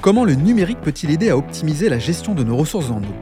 Comment 0.00 0.24
le 0.24 0.34
numérique 0.34 0.80
peut-il 0.80 1.10
aider 1.10 1.28
à 1.28 1.36
optimiser 1.36 1.88
la 1.88 1.98
gestion 1.98 2.32
de 2.32 2.44
nos 2.44 2.56
ressources 2.56 2.90
en 2.90 2.98
eau? 2.98 3.14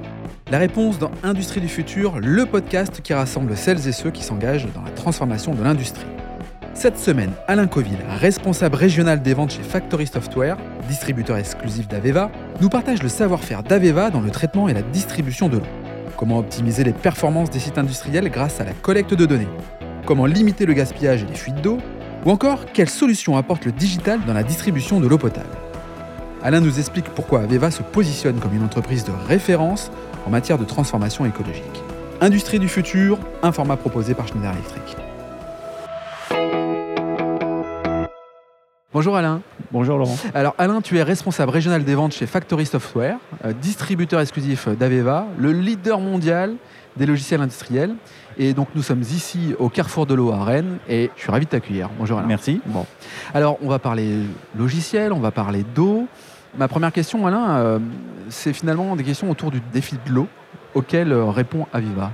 La 0.50 0.58
réponse 0.58 0.98
dans 0.98 1.10
Industrie 1.22 1.62
du 1.62 1.68
futur, 1.68 2.18
le 2.20 2.44
podcast 2.44 3.00
qui 3.02 3.14
rassemble 3.14 3.56
celles 3.56 3.88
et 3.88 3.92
ceux 3.92 4.10
qui 4.10 4.22
s'engagent 4.22 4.68
dans 4.74 4.82
la 4.82 4.90
transformation 4.90 5.54
de 5.54 5.64
l'industrie. 5.64 6.04
Cette 6.74 6.98
semaine, 6.98 7.30
Alain 7.48 7.66
Coville, 7.66 8.04
responsable 8.20 8.76
régional 8.76 9.22
des 9.22 9.32
ventes 9.32 9.52
chez 9.52 9.62
Factory 9.62 10.06
Software, 10.06 10.58
distributeur 10.86 11.38
exclusif 11.38 11.88
d'Aveva, 11.88 12.30
nous 12.60 12.68
partage 12.68 13.02
le 13.02 13.08
savoir-faire 13.08 13.62
d'Aveva 13.62 14.10
dans 14.10 14.20
le 14.20 14.30
traitement 14.30 14.68
et 14.68 14.74
la 14.74 14.82
distribution 14.82 15.48
de 15.48 15.56
l'eau. 15.56 15.66
Comment 16.18 16.40
optimiser 16.40 16.84
les 16.84 16.92
performances 16.92 17.48
des 17.48 17.58
sites 17.58 17.78
industriels 17.78 18.28
grâce 18.28 18.60
à 18.60 18.64
la 18.64 18.72
collecte 18.72 19.14
de 19.14 19.24
données? 19.24 19.48
Comment 20.04 20.26
limiter 20.26 20.66
le 20.66 20.74
gaspillage 20.74 21.22
et 21.22 21.26
les 21.26 21.34
fuites 21.36 21.62
d'eau? 21.62 21.78
Ou 22.26 22.30
encore, 22.30 22.66
quelles 22.74 22.90
solutions 22.90 23.38
apporte 23.38 23.64
le 23.64 23.72
digital 23.72 24.20
dans 24.26 24.34
la 24.34 24.42
distribution 24.42 25.00
de 25.00 25.08
l'eau 25.08 25.18
potable? 25.18 25.48
Alain 26.46 26.60
nous 26.60 26.78
explique 26.78 27.06
pourquoi 27.06 27.40
Aveva 27.40 27.72
se 27.72 27.82
positionne 27.82 28.38
comme 28.38 28.54
une 28.54 28.62
entreprise 28.62 29.02
de 29.02 29.10
référence 29.26 29.90
en 30.28 30.30
matière 30.30 30.58
de 30.58 30.64
transformation 30.64 31.26
écologique. 31.26 31.64
Industrie 32.20 32.60
du 32.60 32.68
futur, 32.68 33.18
un 33.42 33.50
format 33.50 33.76
proposé 33.76 34.14
par 34.14 34.28
Schneider 34.28 34.52
Electric. 34.52 34.96
Bonjour 38.92 39.16
Alain. 39.16 39.42
Bonjour 39.72 39.98
Laurent. 39.98 40.16
Alors 40.34 40.54
Alain, 40.56 40.80
tu 40.82 40.96
es 40.98 41.02
responsable 41.02 41.50
régional 41.50 41.82
des 41.82 41.96
ventes 41.96 42.12
chez 42.12 42.26
Factory 42.26 42.64
Software, 42.64 43.18
euh, 43.44 43.52
distributeur 43.52 44.20
exclusif 44.20 44.68
d'Aveva, 44.68 45.26
le 45.38 45.50
leader 45.50 45.98
mondial 45.98 46.54
des 46.96 47.06
logiciels 47.06 47.40
industriels. 47.40 47.96
Et 48.38 48.54
donc 48.54 48.68
nous 48.76 48.82
sommes 48.82 49.02
ici 49.02 49.56
au 49.58 49.68
Carrefour 49.68 50.06
de 50.06 50.14
l'eau 50.14 50.30
à 50.30 50.44
Rennes 50.44 50.78
et 50.88 51.10
je 51.16 51.22
suis 51.22 51.32
ravi 51.32 51.46
de 51.46 51.50
t'accueillir. 51.50 51.90
Bonjour 51.98 52.18
Alain. 52.18 52.28
Merci. 52.28 52.60
Bon. 52.66 52.86
Alors 53.34 53.58
on 53.62 53.68
va 53.68 53.80
parler 53.80 54.20
logiciel, 54.56 55.12
on 55.12 55.18
va 55.18 55.32
parler 55.32 55.64
d'eau. 55.74 56.06
Ma 56.58 56.68
première 56.68 56.92
question 56.92 57.26
Alain, 57.26 57.48
euh, 57.58 57.78
c'est 58.28 58.52
finalement 58.52 58.96
des 58.96 59.04
questions 59.04 59.30
autour 59.30 59.50
du 59.50 59.60
défi 59.72 59.96
de 60.06 60.12
l'eau 60.12 60.26
auquel 60.74 61.12
euh, 61.12 61.24
répond 61.26 61.66
Aviva. 61.72 62.12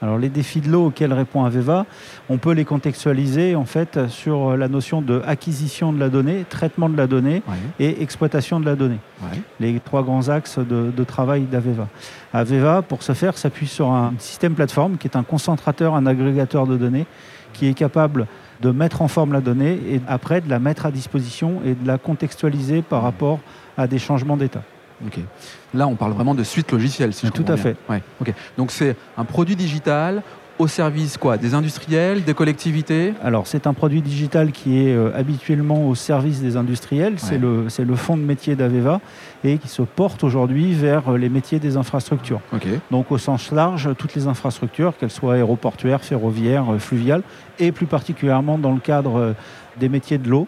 Alors 0.00 0.16
les 0.18 0.28
défis 0.28 0.60
de 0.60 0.68
l'eau 0.70 0.86
auxquels 0.86 1.12
répond 1.12 1.42
Aveva, 1.44 1.84
on 2.28 2.38
peut 2.38 2.52
les 2.52 2.64
contextualiser 2.64 3.56
en 3.56 3.64
fait 3.64 4.06
sur 4.08 4.56
la 4.56 4.68
notion 4.68 5.02
de 5.02 5.20
acquisition 5.26 5.92
de 5.92 5.98
la 5.98 6.08
donnée, 6.08 6.44
traitement 6.48 6.88
de 6.88 6.96
la 6.96 7.08
donnée 7.08 7.42
Ouais. 7.48 7.56
et 7.80 8.00
exploitation 8.00 8.60
de 8.60 8.66
la 8.66 8.76
donnée. 8.76 9.00
Ouais. 9.22 9.40
Les 9.58 9.80
trois 9.80 10.04
grands 10.04 10.28
axes 10.28 10.58
de, 10.60 10.92
de 10.96 11.04
travail 11.04 11.42
d'Aveva. 11.42 11.88
Aveva, 12.32 12.82
pour 12.82 13.02
ce 13.02 13.12
faire, 13.12 13.36
s'appuie 13.36 13.66
sur 13.66 13.90
un 13.90 14.12
système 14.18 14.54
plateforme 14.54 14.98
qui 14.98 15.08
est 15.08 15.16
un 15.16 15.24
concentrateur, 15.24 15.96
un 15.96 16.06
agrégateur 16.06 16.68
de 16.68 16.76
données, 16.76 17.06
qui 17.52 17.66
est 17.66 17.74
capable 17.74 18.28
de 18.60 18.70
mettre 18.70 19.02
en 19.02 19.08
forme 19.08 19.32
la 19.32 19.40
donnée 19.40 19.78
et 19.88 20.00
après 20.08 20.40
de 20.40 20.48
la 20.48 20.58
mettre 20.58 20.86
à 20.86 20.90
disposition 20.90 21.60
et 21.64 21.74
de 21.74 21.86
la 21.86 21.98
contextualiser 21.98 22.82
par 22.82 23.02
rapport 23.02 23.38
à 23.76 23.86
des 23.86 23.98
changements 23.98 24.36
d'état. 24.36 24.62
Là, 25.74 25.86
on 25.86 25.94
parle 25.94 26.12
vraiment 26.12 26.34
de 26.34 26.42
suite 26.42 26.72
logicielle, 26.72 27.14
si 27.14 27.26
je 27.26 27.30
Tout 27.32 27.42
à 27.42 27.54
bien. 27.54 27.56
fait. 27.56 27.76
Ouais. 27.88 28.02
Donc 28.56 28.72
c'est 28.72 28.96
un 29.16 29.24
produit 29.24 29.54
digital 29.54 30.22
au 30.58 30.66
service 30.66 31.16
quoi 31.16 31.36
Des 31.36 31.54
industriels, 31.54 32.24
des 32.24 32.34
collectivités 32.34 33.14
Alors, 33.22 33.46
c'est 33.46 33.66
un 33.66 33.74
produit 33.74 34.02
digital 34.02 34.50
qui 34.52 34.78
est 34.80 34.94
euh, 34.94 35.10
habituellement 35.16 35.88
au 35.88 35.94
service 35.94 36.40
des 36.40 36.56
industriels. 36.56 37.14
C'est 37.18 37.32
Ouais. 37.32 37.38
le, 37.38 37.68
c'est 37.68 37.84
le 37.84 37.94
fond 37.94 38.16
de 38.16 38.22
métier 38.22 38.56
d'Aveva 38.56 39.00
et 39.44 39.58
qui 39.58 39.68
se 39.68 39.82
porte 39.82 40.24
aujourd'hui 40.24 40.72
vers 40.74 41.10
euh, 41.10 41.16
les 41.18 41.28
métiers 41.28 41.58
des 41.60 41.76
infrastructures. 41.76 42.40
Donc, 42.90 43.12
au 43.12 43.18
sens 43.18 43.52
large, 43.52 43.90
toutes 43.96 44.14
les 44.14 44.26
infrastructures, 44.26 44.96
qu'elles 44.98 45.10
soient 45.10 45.34
aéroportuaires, 45.34 46.02
ferroviaires, 46.02 46.72
euh, 46.72 46.78
fluviales, 46.78 47.22
et 47.60 47.70
plus 47.72 47.86
particulièrement 47.86 48.58
dans 48.58 48.72
le 48.72 48.80
cadre 48.80 49.34
des 49.80 49.88
métiers 49.88 50.18
de 50.18 50.28
l'eau. 50.28 50.46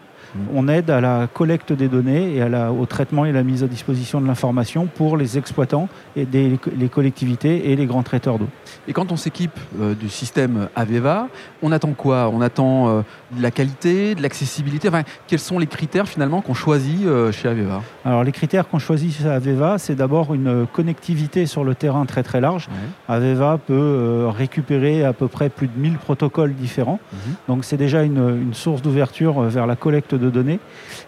On 0.53 0.67
aide 0.67 0.89
à 0.89 1.01
la 1.01 1.27
collecte 1.33 1.73
des 1.73 1.87
données 1.87 2.35
et 2.35 2.41
à 2.41 2.49
la- 2.49 2.71
au 2.71 2.85
traitement 2.85 3.25
et 3.25 3.31
la 3.31 3.43
mise 3.43 3.63
à 3.63 3.67
disposition 3.67 4.21
de 4.21 4.27
l'information 4.27 4.85
pour 4.87 5.17
les 5.17 5.37
exploitants 5.37 5.89
et 6.15 6.25
des, 6.25 6.57
les 6.77 6.89
collectivités 6.89 7.71
et 7.71 7.75
les 7.75 7.85
grands 7.85 8.03
traiteurs 8.03 8.39
d'eau. 8.39 8.47
Et 8.87 8.93
quand 8.93 9.11
on 9.11 9.17
s'équipe 9.17 9.59
euh, 9.79 9.93
du 9.93 10.09
système 10.09 10.69
Aveva, 10.75 11.27
on 11.61 11.71
attend 11.71 11.91
quoi? 11.93 12.29
On 12.33 12.41
attend 12.41 12.87
euh, 12.89 13.01
de 13.35 13.41
la 13.41 13.51
qualité, 13.51 14.15
de 14.15 14.21
l'accessibilité? 14.21 14.87
Enfin, 14.87 15.03
quels 15.27 15.39
sont 15.39 15.59
les 15.59 15.67
critères 15.67 16.07
finalement 16.07 16.41
qu'on 16.41 16.53
choisit 16.53 17.05
euh, 17.05 17.31
chez 17.31 17.47
Aveva? 17.49 17.81
Alors 18.05 18.23
les 18.23 18.31
critères 18.31 18.67
qu'on 18.67 18.79
choisit 18.79 19.13
chez 19.15 19.27
Aveva, 19.27 19.77
c'est 19.77 19.95
d'abord 19.95 20.33
une 20.33 20.65
connectivité 20.71 21.45
sur 21.45 21.63
le 21.63 21.75
terrain 21.75 22.05
très 22.05 22.23
très 22.23 22.41
large. 22.41 22.67
Aveva 23.07 23.57
peut 23.57 24.27
récupérer 24.29 25.03
à 25.03 25.13
peu 25.13 25.27
près 25.27 25.49
plus 25.49 25.67
de 25.67 25.77
1000 25.77 25.97
protocoles 25.97 26.53
différents. 26.55 26.99
Mhm. 27.11 27.19
Donc 27.47 27.65
c'est 27.65 27.77
déjà 27.77 28.03
une, 28.03 28.17
une 28.41 28.53
source 28.53 28.81
d'ouverture 28.81 29.41
vers 29.41 29.67
la 29.67 29.75
collecte 29.75 30.15
de 30.21 30.29
données. 30.29 30.59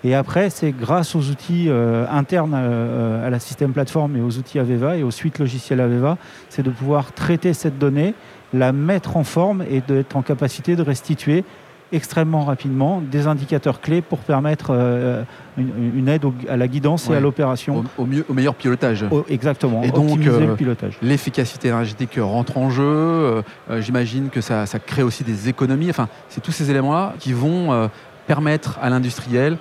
Et 0.03 0.15
après, 0.15 0.49
c'est 0.49 0.71
grâce 0.71 1.15
aux 1.15 1.29
outils 1.29 1.67
euh, 1.69 2.05
internes 2.11 2.53
euh, 2.55 3.25
à 3.25 3.29
la 3.29 3.39
système 3.39 3.71
plateforme 3.71 4.17
et 4.17 4.21
aux 4.21 4.37
outils 4.37 4.59
Aveva 4.59 4.97
et 4.97 5.03
aux 5.03 5.11
suites 5.11 5.39
logicielles 5.39 5.79
Aveva, 5.79 6.17
c'est 6.49 6.63
de 6.63 6.69
pouvoir 6.71 7.13
traiter 7.13 7.53
cette 7.53 7.77
donnée, 7.79 8.13
la 8.53 8.71
mettre 8.73 9.15
en 9.17 9.23
forme 9.23 9.63
et 9.69 9.81
d'être 9.81 10.15
en 10.17 10.21
capacité 10.21 10.75
de 10.75 10.81
restituer 10.81 11.43
extrêmement 11.91 12.43
rapidement 12.43 13.01
des 13.01 13.27
indicateurs 13.27 13.79
clés 13.79 14.01
pour 14.01 14.17
permettre 14.19 14.71
euh, 14.71 15.21
une, 15.59 15.69
une 15.95 16.07
aide 16.07 16.25
au- 16.25 16.33
à 16.49 16.57
la 16.57 16.67
guidance 16.67 17.07
et 17.07 17.13
à 17.15 17.19
l'opération. 17.19 17.83
Au, 17.99 18.01
au 18.01 18.05
mieux, 18.07 18.25
au 18.27 18.33
meilleur 18.33 18.55
pilotage. 18.55 19.05
Exactement, 19.29 19.83
Et 19.83 19.91
donc, 19.91 20.17
le. 20.41 20.55
L'efficacité 21.03 21.67
énergétique 21.67 22.17
rentre 22.19 22.57
en 22.57 22.71
jeu. 22.71 22.83
euh, 22.83 23.41
J'imagine 23.79 24.29
que 24.29 24.41
ça, 24.41 24.65
ça 24.65 24.79
crée 24.79 25.03
aussi 25.03 25.23
des 25.23 25.49
économies. 25.49 25.91
Enfin, 25.91 26.07
c'est 26.29 26.41
tous 26.41 26.51
ces 26.51 26.71
éléments-là 26.71 27.13
qui 27.19 27.31
vont 27.31 27.89
permettre 28.27 28.79
à 28.81 28.89
l'industriel 28.89 29.57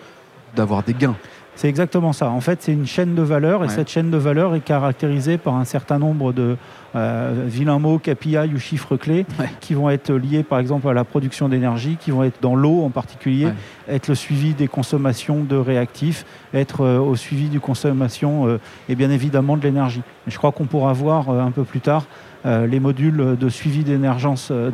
d'avoir 0.56 0.82
des 0.82 0.94
gains. 0.94 1.16
C'est 1.54 1.68
exactement 1.68 2.14
ça. 2.14 2.30
En 2.30 2.40
fait, 2.40 2.62
c'est 2.62 2.72
une 2.72 2.86
chaîne 2.86 3.14
de 3.14 3.20
valeur 3.20 3.62
et 3.62 3.66
Ouais. 3.66 3.72
cette 3.72 3.90
chaîne 3.90 4.10
de 4.10 4.16
valeur 4.16 4.54
est 4.54 4.60
caractérisée 4.60 5.36
par 5.36 5.54
un 5.56 5.66
certain 5.66 5.98
nombre 5.98 6.32
de 6.32 6.56
euh, 6.96 7.44
vilains 7.46 7.78
mots, 7.78 7.98
KPI 7.98 8.54
ou 8.54 8.58
chiffres 8.58 8.96
clés 8.96 9.26
Ouais. 9.38 9.50
qui 9.60 9.74
vont 9.74 9.90
être 9.90 10.12
liés 10.14 10.42
par 10.44 10.58
exemple 10.60 10.88
à 10.88 10.94
la 10.94 11.04
production 11.04 11.50
d'énergie, 11.50 11.96
qui 12.00 12.10
vont 12.10 12.22
être 12.22 12.40
dans 12.40 12.54
l'eau 12.54 12.82
en 12.84 12.88
particulier, 12.90 13.46
Ouais. 13.46 13.54
être 13.88 14.08
le 14.08 14.14
suivi 14.14 14.54
des 14.54 14.66
consommations 14.66 15.44
de 15.44 15.56
réactifs, 15.56 16.24
être 16.54 16.80
euh, 16.82 16.98
au 16.98 17.16
suivi 17.16 17.48
du 17.50 17.60
consommation 17.60 18.46
euh, 18.48 18.58
et 18.88 18.94
bien 18.94 19.10
évidemment 19.10 19.58
de 19.58 19.62
l'énergie. 19.62 20.02
Je 20.26 20.36
crois 20.38 20.52
qu'on 20.52 20.64
pourra 20.66 20.94
voir 20.94 21.28
un 21.30 21.50
peu 21.50 21.64
plus 21.64 21.80
tard 21.80 22.04
euh, 22.44 22.66
les 22.66 22.80
modules 22.80 23.36
de 23.38 23.48
suivi 23.48 23.84
euh, 23.88 24.70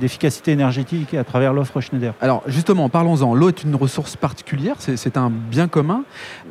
d'efficacité 0.00 0.52
énergétique 0.52 1.14
à 1.14 1.24
travers 1.24 1.52
l'offre 1.52 1.80
Schneider. 1.80 2.14
Alors 2.20 2.42
justement, 2.46 2.88
parlons-en. 2.88 3.34
L'eau 3.34 3.48
est 3.48 3.64
une 3.64 3.74
ressource 3.74 4.16
particulière, 4.16 4.76
c'est 4.78 5.16
un 5.16 5.30
bien 5.30 5.68
commun, 5.68 6.04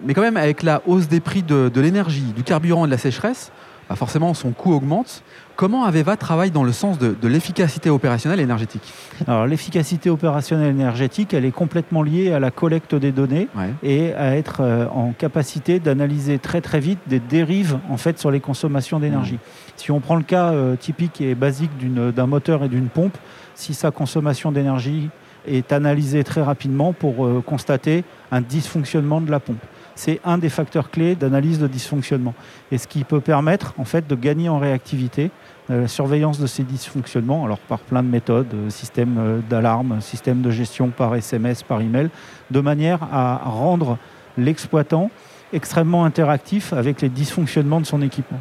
mais 0.05 0.13
quand 0.13 0.21
même 0.21 0.37
avec 0.37 0.63
la 0.63 0.81
hausse 0.85 1.07
des 1.07 1.19
prix 1.19 1.43
de 1.43 1.79
l'énergie, 1.79 2.33
du 2.35 2.43
carburant 2.43 2.85
et 2.85 2.87
de 2.87 2.91
la 2.91 2.97
sécheresse, 2.97 3.51
bah 3.89 3.95
forcément 3.95 4.33
son 4.33 4.51
coût 4.51 4.73
augmente. 4.73 5.23
Comment 5.55 5.85
Aveva 5.85 6.17
travaille 6.17 6.51
dans 6.51 6.63
le 6.63 6.71
sens 6.71 6.99
de, 6.99 7.15
de 7.19 7.27
l'efficacité 7.27 7.89
opérationnelle 7.89 8.39
énergétique? 8.39 8.93
Alors 9.27 9.47
l'efficacité 9.47 10.09
opérationnelle 10.09 10.69
énergétique, 10.69 11.33
elle 11.33 11.45
est 11.45 11.51
complètement 11.51 12.03
liée 12.03 12.31
à 12.31 12.39
la 12.39 12.51
collecte 12.51 12.93
des 12.95 13.11
données 13.11 13.47
Ouais. 13.55 13.73
et 13.83 14.13
à 14.13 14.35
être 14.35 14.57
euh, 14.61 14.87
en 14.89 15.13
capacité 15.13 15.79
d'analyser 15.79 16.37
très 16.37 16.61
très 16.61 16.79
vite 16.79 16.99
des 17.07 17.19
dérives 17.19 17.79
en 17.89 17.97
fait 17.97 18.19
sur 18.19 18.29
les 18.29 18.39
consommations 18.39 18.99
d'énergie. 18.99 19.39
Si 19.77 19.89
on 19.91 19.99
prend 19.99 20.15
le 20.15 20.23
cas 20.23 20.51
euh, 20.51 20.75
typique 20.75 21.21
et 21.21 21.33
basique 21.33 21.75
d'une- 21.77 22.11
d'un 22.11 22.27
moteur 22.27 22.63
et 22.63 22.69
d'une 22.69 22.87
pompe, 22.89 23.17
si 23.55 23.73
sa 23.73 23.89
consommation 23.91 24.51
d'énergie 24.51 25.09
est 25.47 25.71
analysée 25.71 26.23
très 26.25 26.41
rapidement 26.41 26.91
pour 26.93 27.25
euh, 27.25 27.41
constater 27.43 28.03
un 28.31 28.41
dysfonctionnement 28.41 29.21
de 29.21 29.31
la 29.31 29.39
pompe. 29.39 29.63
C'est 29.97 30.21
un 30.23 30.37
des 30.37 30.49
facteurs 30.49 30.91
clés 30.91 31.15
d'analyse 31.15 31.57
de 31.57 31.65
dysfonctionnement 31.65 32.35
et 32.71 32.77
ce 32.77 32.87
qui 32.87 33.03
peut 33.03 33.19
permettre 33.19 33.73
en 33.79 33.83
fait 33.83 34.07
de 34.07 34.13
gagner 34.13 34.47
en 34.47 34.59
réactivité 34.59 35.31
euh, 35.71 35.81
la 35.81 35.87
surveillance 35.87 36.39
de 36.39 36.45
ces 36.45 36.61
dysfonctionnements, 36.61 37.43
alors 37.43 37.57
par 37.57 37.79
plein 37.79 38.03
de 38.03 38.07
méthodes, 38.07 38.53
euh, 38.53 38.69
système 38.69 39.17
euh, 39.17 39.39
d'alarme, 39.49 39.99
système 39.99 40.41
de 40.43 40.51
gestion 40.51 40.89
par 40.89 41.15
SMS, 41.15 41.63
par 41.63 41.81
email, 41.81 42.09
de 42.51 42.59
manière 42.59 42.99
à 43.11 43.37
rendre 43.45 43.97
l'exploitant 44.37 45.09
extrêmement 45.51 46.05
interactif 46.05 46.73
avec 46.73 47.01
les 47.01 47.09
dysfonctionnements 47.09 47.81
de 47.81 47.87
son 47.87 48.03
équipement. 48.03 48.39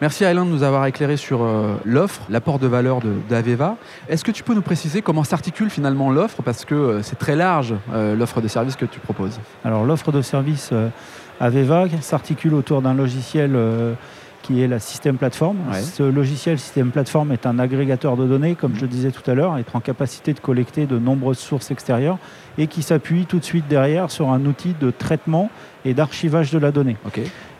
Merci 0.00 0.24
Alain 0.24 0.44
de 0.44 0.50
nous 0.50 0.62
avoir 0.62 0.86
éclairé 0.86 1.16
sur 1.16 1.42
euh, 1.42 1.74
l'offre, 1.84 2.22
l'apport 2.30 2.60
de 2.60 2.68
valeur 2.68 3.00
d'Aveva. 3.28 3.76
Est-ce 4.08 4.22
que 4.22 4.30
tu 4.30 4.44
peux 4.44 4.54
nous 4.54 4.62
préciser 4.62 5.02
comment 5.02 5.24
s'articule 5.24 5.70
finalement 5.70 6.12
l'offre? 6.12 6.40
Parce 6.42 6.64
que 6.64 6.74
euh, 6.76 7.02
c'est 7.02 7.18
très 7.18 7.34
large 7.34 7.74
euh, 7.92 8.14
l'offre 8.14 8.40
de 8.40 8.46
service 8.46 8.76
que 8.76 8.86
tu 8.86 9.00
proposes. 9.00 9.40
Alors 9.64 9.84
l'offre 9.84 10.12
de 10.12 10.22
service 10.22 10.72
Aveva 11.40 11.86
s'articule 12.00 12.54
autour 12.54 12.80
d'un 12.80 12.94
logiciel 12.94 13.56
qui 14.42 14.62
est 14.62 14.68
la 14.68 14.78
système 14.78 15.16
plateforme. 15.16 15.56
Ouais. 15.70 15.82
Ce 15.82 16.04
logiciel 16.04 16.60
système 16.60 16.90
plateforme 16.90 17.32
est 17.32 17.44
un 17.44 17.58
agrégateur 17.58 18.16
de 18.16 18.26
données, 18.26 18.54
comme 18.54 18.76
je 18.76 18.82
le 18.82 18.88
disais 18.88 19.10
tout 19.10 19.28
à 19.28 19.34
l'heure, 19.34 19.58
être 19.58 19.74
en 19.74 19.80
capacité 19.80 20.32
de 20.32 20.40
collecter 20.40 20.86
de 20.86 20.98
nombreuses 20.98 21.38
sources 21.38 21.72
extérieures 21.72 22.18
et 22.56 22.68
qui 22.68 22.82
s'appuie 22.82 23.26
tout 23.26 23.40
de 23.40 23.44
suite 23.44 23.66
derrière 23.68 24.10
sur 24.10 24.30
un 24.30 24.44
outil 24.46 24.74
de 24.80 24.90
traitement 24.90 25.50
et 25.84 25.92
d'archivage 25.92 26.52
de 26.52 26.58
la 26.58 26.70
donnée. 26.70 26.96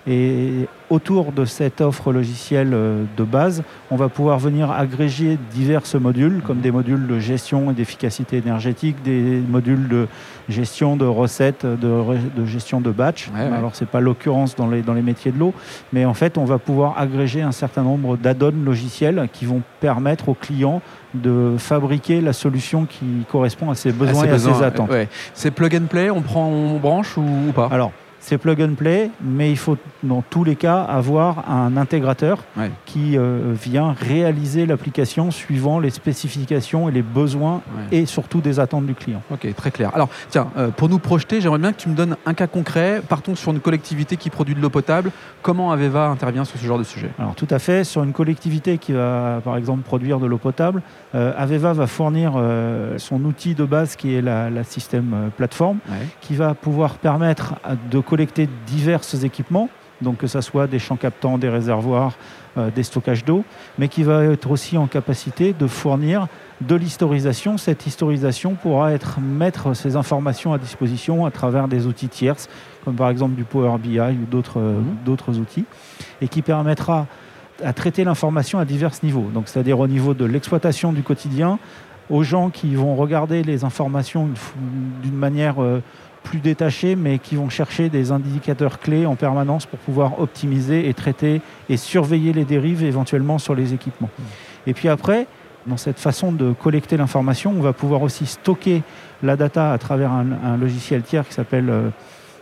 Et 0.06 0.69
autour 0.91 1.33
de 1.33 1.45
cette 1.45 1.81
offre 1.81 2.12
logicielle 2.12 2.73
euh, 2.73 3.05
de 3.17 3.25
base, 3.25 3.62
on 3.91 3.97
va 3.97 4.09
pouvoir 4.09 4.39
venir 4.39 4.71
agréger 4.71 5.39
divers 5.53 5.83
modules, 6.00 6.41
comme 6.47 6.61
des 6.61 6.71
modules 6.71 7.06
de 7.06 7.19
gestion 7.19 7.71
et 7.71 7.75
d'efficacité 7.75 8.39
énergétique, 8.39 8.97
des 9.03 9.43
modules 9.49 9.89
de 9.89 10.06
gestion 10.49 10.97
de 10.97 11.05
recettes, 11.05 11.67
de, 11.67 12.47
gestion 12.47 12.81
de 12.81 12.91
batch. 12.91 13.31
Alors, 13.35 13.75
ce 13.75 13.85
n'est 13.85 13.91
pas 13.91 14.00
l'occurrence 14.00 14.56
dans 14.56 14.69
les, 14.69 14.83
dans 14.83 14.95
les 14.95 15.03
métiers 15.03 15.33
de 15.33 15.39
l'eau, 15.39 15.53
mais 15.93 16.05
en 16.05 16.15
fait, 16.15 16.39
on 16.39 16.45
va 16.45 16.59
pouvoir 16.59 16.99
agréger 16.99 17.43
un 17.43 17.53
certain 17.53 17.83
nombre 17.83 18.17
d'add-ons 18.17 18.65
logiciels 18.65 19.29
qui 19.33 19.45
vont 19.45 19.62
permettre 19.81 20.29
aux 20.31 20.35
clients 20.35 20.81
de 21.15 21.55
fabriquer 21.59 22.21
la 22.21 22.33
solution 22.33 22.87
qui 22.87 23.06
correspond 23.31 23.71
à 23.71 23.75
ses 23.75 23.93
besoins 23.93 24.25
et 24.25 24.31
à 24.31 24.39
ses 24.39 24.62
attentes. 24.62 24.91
C'est 25.35 25.50
plug 25.50 25.75
and 25.77 25.87
play, 25.87 26.11
on 26.11 26.23
prend, 26.23 26.47
on 26.47 26.79
branche 26.79 27.17
ou, 27.17 27.53
pas? 27.55 27.69
Alors, 27.71 27.93
c'est 28.20 28.38
plug 28.38 28.61
and 28.62 28.75
play, 28.75 29.11
mais 29.23 29.50
il 29.50 29.56
faut 29.56 29.76
dans 30.03 30.23
tous 30.23 30.44
les 30.44 30.56
cas 30.56 30.82
avoir 30.82 31.50
un 31.50 31.76
intégrateur 31.76 32.44
qui 32.85 33.17
euh, 33.17 33.55
vient 33.55 33.93
réaliser 33.93 34.67
l'application 34.67 35.31
suivant 35.31 35.79
les 35.79 35.91
spécifications 35.91 36.88
et 36.88 36.93
les 36.93 37.03
besoins 37.03 37.62
et 37.93 38.06
surtout 38.06 38.41
des 38.41 38.61
attentes 38.61 38.87
du 38.87 38.94
client. 38.94 39.23
Ok, 39.31 39.47
très 39.55 39.70
clair. 39.70 39.91
Alors, 39.94 40.09
tiens, 40.29 40.49
euh, 40.56 40.69
pour 40.69 40.88
nous 40.88 40.99
projeter, 40.99 41.41
j'aimerais 41.41 41.59
bien 41.59 41.73
que 41.73 41.81
tu 41.81 41.88
me 41.88 41.94
donnes 41.94 42.17
un 42.26 42.35
cas 42.35 42.47
concret. 42.47 43.03
Partons 43.09 43.35
sur 43.35 43.53
une 43.53 43.61
collectivité 43.61 44.17
qui 44.17 44.31
produit 44.31 44.55
de 44.55 44.61
l'eau 44.61 44.71
potable. 44.71 45.11
Comment 45.43 45.73
Aveva 45.73 46.09
intervient 46.09 46.44
sur 46.44 46.59
ce 46.59 46.67
genre 46.67 46.79
de 46.79 46.85
sujet? 46.85 47.11
Alors, 47.19 47.35
tout 47.35 47.49
à 47.50 47.59
fait. 47.59 47.85
Sur 47.85 48.03
une 48.03 48.12
collectivité 48.12 48.79
qui 48.79 48.93
va, 48.93 49.41
par 49.44 49.56
exemple, 49.56 49.82
produire 49.82 50.19
de 50.19 50.26
l'eau 50.26 50.38
potable, 50.38 50.82
euh, 51.14 51.32
Aveva 51.37 51.73
va 51.73 51.87
fournir 51.87 52.32
son 52.97 53.25
outil 53.25 53.55
de 53.55 53.64
base 53.64 53.97
qui 53.97 54.14
est 54.14 54.23
la, 54.23 54.49
système 54.64 55.31
plateforme, 55.37 55.79
qui 56.21 56.35
va 56.35 56.55
pouvoir 56.55 56.94
permettre 56.94 57.55
de 57.91 58.00
collecter 58.09 58.49
divers 58.67 59.03
équipements, 59.23 59.69
donc 60.01 60.19
que 60.19 60.27
ce 60.27 60.41
soit 60.41 60.67
des 60.67 60.79
champs 60.79 60.97
captants, 60.97 61.39
des 61.39 61.49
réservoirs, 61.49 62.15
euh, 62.57 62.71
des 62.71 62.83
stockages 62.83 63.25
d'eau, 63.25 63.45
mais 63.79 63.89
qui 63.89 64.03
va 64.03 64.25
être 64.25 64.51
aussi 64.51 64.79
en 64.79 64.87
capacité 64.87 65.53
de 65.53 65.67
fournir 65.67 66.27
de 66.61 66.75
l'historisation. 66.75 67.59
Cette 67.59 67.87
historisation 67.87 68.55
pourra 68.55 68.93
être 68.93 69.21
mettre 69.21 69.75
ces 69.75 69.97
informations 69.97 70.53
à 70.53 70.59
disposition 70.59 71.27
à 71.27 71.31
travers 71.31 71.69
des 71.69 71.87
outils 71.87 72.09
tierces, 72.09 72.49
comme 72.85 72.97
par 72.97 73.11
exemple 73.11 73.35
du 73.35 73.45
Power 73.45 73.77
BI 73.79 74.01
ou 74.01 74.27
d'autres 74.31 74.59
euh, 74.59 74.79
mhm. 74.79 74.97
d'autres 75.05 75.39
outils, 75.39 75.67
et 76.23 76.29
qui 76.29 76.43
permettra 76.43 77.07
à 77.63 77.73
traiter 77.73 78.05
l'information 78.05 78.59
à 78.59 78.65
divers 78.65 78.93
niveaux. 79.03 79.29
Donc, 79.35 79.49
c'est-à-dire 79.49 79.79
au 79.81 79.89
niveau 79.89 80.15
de 80.15 80.25
l'exploitation 80.25 80.93
du 80.93 81.03
quotidien, 81.03 81.59
aux 82.09 82.23
gens 82.23 82.51
qui 82.51 82.75
vont 82.75 82.97
regarder 82.97 83.43
les 83.43 83.65
informations 83.65 84.29
d'une 85.03 85.17
manière 85.17 85.63
euh, 85.63 85.83
plus 86.29 86.41
détachés, 86.41 86.95
mais 86.95 87.19
qui 87.19 87.37
vont 87.37 87.49
chercher 87.49 87.89
des 87.89 88.13
indicateurs 88.13 88.79
clés 88.79 89.07
en 89.07 89.17
permanence 89.17 89.65
pour 89.65 89.79
pouvoir 89.79 90.21
optimiser 90.21 90.87
et 90.87 90.93
traiter 90.93 91.41
et 91.71 91.79
surveiller 91.79 92.35
les 92.35 92.45
dérives 92.45 92.85
éventuellement 92.85 93.39
sur 93.39 93.55
les 93.55 93.73
équipements. 93.73 94.11
Et 94.67 94.75
puis 94.75 94.91
après, 94.91 95.27
dans 95.67 95.79
cette 95.79 95.99
façon 95.99 96.31
de 96.31 96.53
collecter 96.53 96.99
l'information, 96.99 97.55
on 97.57 97.63
va 97.63 97.73
pouvoir 97.73 98.03
aussi 98.03 98.27
stocker 98.27 98.83
la 99.23 99.37
data 99.37 99.73
à 99.73 99.79
travers 99.79 100.13
un, 100.13 100.59
logiciel 100.59 101.03
tiers 101.03 101.27
qui 101.27 101.33
s'appelle 101.33 101.71
euh, 101.71 101.89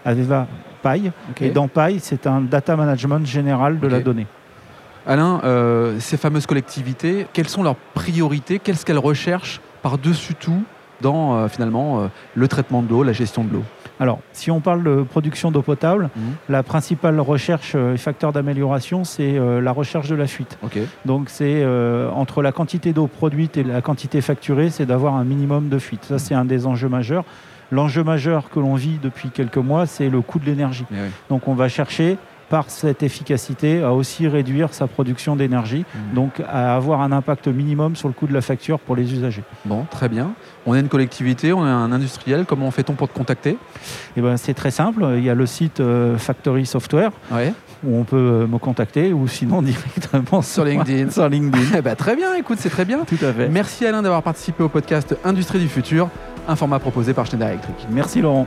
Aveva 0.05 0.49
Pi. 0.83 1.13
Et 1.41 1.51
dans 1.51 1.69
Pi, 1.69 2.01
c'est 2.01 2.27
un 2.27 2.41
data 2.41 2.75
management 2.75 3.25
général 3.25 3.79
de 3.79 3.87
la 3.87 4.01
donnée. 4.01 4.27
Alain, 5.07 5.41
euh, 5.45 6.01
ces 6.01 6.17
fameuses 6.17 6.47
collectivités, 6.47 7.29
quelles 7.33 7.49
sont 7.49 7.63
leurs 7.63 7.77
priorités? 7.77 8.59
Qu'est-ce 8.59 8.85
qu'elles 8.85 8.99
recherchent 8.99 9.61
par-dessus 9.81 10.35
tout? 10.35 10.65
Dans 11.01 11.37
euh, 11.37 11.49
finalement 11.49 12.01
euh, 12.01 12.07
le 12.35 12.49
traitement 12.49 12.83
de 12.83 12.89
l'eau, 12.89 13.03
la 13.03 13.13
gestion 13.13 13.45
de 13.45 13.53
l'eau 13.53 13.65
alors, 13.99 14.19
si 14.35 14.51
on 14.51 14.61
parle 14.61 14.85
de 14.85 15.05
production 15.05 15.51
d'eau 15.51 15.63
potable, 15.63 16.11
mhm. 16.15 16.35
la 16.51 16.63
principale 16.63 17.19
recherche 17.19 17.73
euh, 17.75 17.95
et 17.95 17.97
facteur 17.97 18.31
d'amélioration, 18.31 19.05
c'est 19.05 19.39
la 19.39 19.73
recherche 19.73 20.11
de 20.11 20.15
la 20.15 20.27
fuite. 20.27 20.59
Donc, 21.07 21.31
c'est 21.31 21.65
entre 22.15 22.43
la 22.43 22.53
quantité 22.53 22.93
d'eau 22.93 23.07
produite 23.07 23.57
et 23.57 23.65
la 23.65 23.81
quantité 23.81 24.21
facturée, 24.21 24.69
c'est 24.69 24.85
d'avoir 24.85 25.15
un 25.15 25.25
minimum 25.25 25.71
de 25.71 25.79
fuite. 25.79 26.05
Ça, 26.05 26.19
c'est 26.19 26.35
un 26.35 26.45
des 26.45 26.67
enjeux 26.67 26.91
majeurs. 26.91 27.25
L'enjeu 27.71 28.05
majeur 28.05 28.51
que 28.51 28.61
l'on 28.61 28.75
vit 28.75 28.99
depuis 29.03 29.31
quelques 29.31 29.57
mois, 29.57 29.87
c'est 29.87 30.11
le 30.11 30.21
coût 30.21 30.39
de 30.39 30.45
l'énergie. 30.45 30.85
Eh 30.93 30.97
Donc, 31.31 31.49
on 31.49 31.55
va 31.55 31.71
chercher 31.71 32.19
par 32.49 32.71
cette 32.71 33.03
efficacité, 33.03 33.83
à 33.83 33.93
aussi 33.93 34.29
réduire 34.29 34.73
sa 34.73 34.87
production 34.87 35.37
d'énergie, 35.37 35.85
mmh. 35.85 36.15
donc 36.15 36.41
à 36.49 36.77
avoir 36.77 37.01
un 37.01 37.13
impact 37.13 37.49
minimum 37.49 37.97
sur 37.97 38.09
le 38.09 38.15
coût 38.15 38.27
de 38.27 38.35
la 38.35 38.41
facture 38.41 38.79
pour 38.79 38.97
les 38.97 39.13
usagers. 39.13 39.43
Bon, 39.65 39.87
très 39.91 40.09
bien. 40.09 40.33
On 40.65 40.75
est 40.75 40.81
une 40.81 40.89
collectivité, 40.89 41.53
on 41.53 41.67
est 41.67 41.71
un 41.71 41.93
industriel, 41.93 42.45
comment 42.47 42.71
fait-on 42.71 42.95
pour 42.95 43.09
te 43.09 43.17
contacter? 43.17 43.59
Eh 44.17 44.21
ben, 44.21 44.37
C'est 44.37 44.55
très 44.55 44.71
simple, 44.71 45.07
il 45.17 45.25
y 45.25 45.31
a 45.31 45.35
le 45.35 45.47
site 45.47 45.81
euh, 45.81 46.19
Factory 46.19 46.67
Software. 46.67 47.11
Où 47.85 47.97
on 47.97 48.05
peut 48.05 48.17
euh, 48.17 48.47
me 48.47 48.59
contacter 48.59 49.13
ou 49.13 49.29
sinon 49.29 49.63
directement 49.63 50.43
sur 50.43 50.65
LinkedIn. 50.65 51.11
sur 51.11 51.29
LinkedIn. 51.29 51.77
Eh 51.79 51.83
ben, 51.83 51.95
très 51.95 52.17
bien, 52.17 52.35
écoute, 52.35 52.59
c'est 52.61 52.71
très 52.71 52.85
bien. 52.85 53.05
Tout 53.05 53.19
à 53.23 53.33
fait. 53.33 53.49
Merci 53.49 53.87
Alain 53.87 54.03
d'avoir 54.03 54.23
participé 54.23 54.63
au 54.63 54.69
podcast 54.69 55.17
Industrie 55.25 55.59
du 55.59 55.69
futur, 55.69 56.09
un 56.49 56.57
format 56.57 56.79
proposé 56.79 57.13
par 57.13 57.27
Schneider 57.27 57.49
Electric. 57.49 57.87
Merci 57.91 58.21
Laurent. 58.21 58.47